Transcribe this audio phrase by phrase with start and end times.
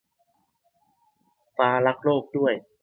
[1.57, 2.53] ฟ้ารักโลกด้วย